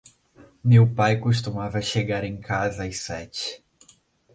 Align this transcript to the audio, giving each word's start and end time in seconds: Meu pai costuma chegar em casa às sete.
Meu 0.63 0.91
pai 0.91 1.19
costuma 1.19 1.69
chegar 1.79 2.23
em 2.23 2.35
casa 2.37 2.85
às 2.85 2.97
sete. 2.97 3.63